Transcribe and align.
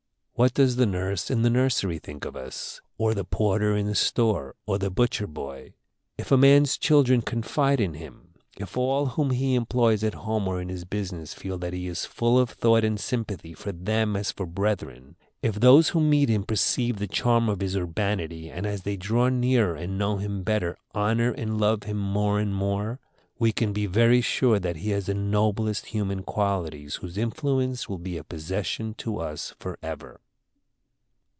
What 0.33 0.55
does 0.55 0.75
the 0.75 0.87
nurse 0.87 1.29
in 1.29 1.43
the 1.43 1.51
nursery 1.51 1.99
think 1.99 2.25
of 2.25 2.35
us, 2.35 2.81
or 2.97 3.13
the 3.13 3.23
porter 3.23 3.77
in 3.77 3.85
the 3.85 3.93
store, 3.93 4.55
or 4.65 4.79
the 4.79 4.89
butcher 4.89 5.27
boy? 5.27 5.75
If 6.17 6.31
a 6.31 6.35
man's 6.37 6.79
children 6.79 7.21
confide 7.21 7.79
in 7.79 7.93
him, 7.93 8.29
if 8.57 8.75
all 8.75 9.05
whom 9.05 9.29
he 9.29 9.53
employs 9.53 10.03
at 10.03 10.15
home 10.15 10.47
or 10.47 10.59
in 10.59 10.69
his 10.69 10.83
business 10.83 11.35
feel 11.35 11.59
that 11.59 11.73
he 11.73 11.85
is 11.87 12.05
full 12.05 12.39
of 12.39 12.49
thought 12.49 12.83
and 12.83 12.99
sympathy 12.99 13.53
for 13.53 13.71
them 13.71 14.15
as 14.15 14.31
for 14.31 14.47
brethren, 14.47 15.15
if 15.43 15.59
those 15.59 15.89
who 15.89 16.01
meet 16.01 16.27
him 16.29 16.43
perceive 16.43 16.97
the 16.97 17.05
charm 17.05 17.47
of 17.47 17.59
his 17.61 17.75
urbanity, 17.75 18.49
and 18.49 18.65
as 18.65 18.81
they 18.81 18.97
draw 18.97 19.29
nearer 19.29 19.75
and 19.75 19.99
know 19.99 20.17
him 20.17 20.41
better, 20.41 20.75
honor 20.95 21.29
and 21.31 21.61
love 21.61 21.83
him 21.83 21.97
more 21.99 22.39
and 22.39 22.55
more, 22.55 22.99
we 23.37 23.51
can 23.51 23.73
be 23.73 23.85
very 23.85 24.21
sure 24.21 24.57
that 24.57 24.77
he 24.77 24.89
has 24.89 25.05
the 25.05 25.13
noblest 25.13 25.87
human 25.87 26.23
qualities, 26.23 26.95
whose 26.95 27.15
influence 27.15 27.87
will 27.87 27.97
be 27.99 28.17
a 28.17 28.23
possession 28.23 28.95
to 28.95 29.19
us 29.19 29.53
forever. 29.59 30.19